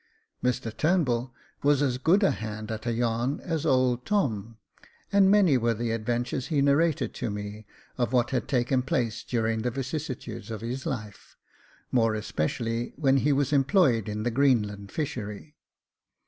[0.43, 1.31] Mr Turnbull
[1.61, 4.57] was as good a hand at a yarn as old Tom,
[5.11, 7.67] and many were the adventures he narrated to me
[7.99, 11.37] of what had taken place during the vicissitudes of his life,
[11.91, 15.55] more especially when he was employed in the Greenland fishery.